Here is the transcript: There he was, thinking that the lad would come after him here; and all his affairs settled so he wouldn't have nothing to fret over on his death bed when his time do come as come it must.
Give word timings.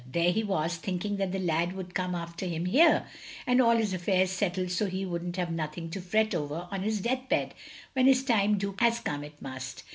There 0.11 0.31
he 0.31 0.43
was, 0.43 0.77
thinking 0.77 1.17
that 1.17 1.31
the 1.31 1.37
lad 1.37 1.73
would 1.73 1.93
come 1.93 2.15
after 2.15 2.47
him 2.47 2.65
here; 2.65 3.05
and 3.45 3.61
all 3.61 3.77
his 3.77 3.93
affairs 3.93 4.31
settled 4.31 4.71
so 4.71 4.87
he 4.87 5.05
wouldn't 5.05 5.35
have 5.37 5.51
nothing 5.51 5.91
to 5.91 6.01
fret 6.01 6.33
over 6.33 6.67
on 6.71 6.81
his 6.81 7.01
death 7.01 7.29
bed 7.29 7.53
when 7.93 8.07
his 8.07 8.23
time 8.23 8.57
do 8.57 8.71
come 8.71 8.87
as 8.89 8.99
come 8.99 9.23
it 9.23 9.39
must. 9.39 9.83